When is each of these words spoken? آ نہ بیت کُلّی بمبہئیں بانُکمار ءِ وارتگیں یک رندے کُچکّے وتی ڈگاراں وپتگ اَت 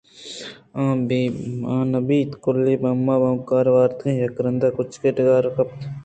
آ 1.73 1.77
نہ 1.91 1.99
بیت 2.07 2.31
کُلّی 2.43 2.75
بمبہئیں 2.81 3.21
بانُکمار 3.21 3.65
ءِ 3.69 3.73
وارتگیں 3.75 4.19
یک 4.21 4.35
رندے 4.43 4.69
کُچکّے 4.75 5.07
وتی 5.11 5.15
ڈگاراں 5.17 5.51
وپتگ 5.55 5.73
اَت 5.79 5.97